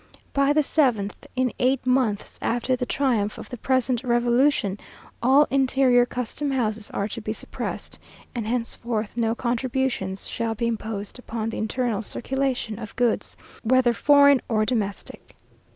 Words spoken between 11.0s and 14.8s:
upon the internal circulation of goods, whether foreign or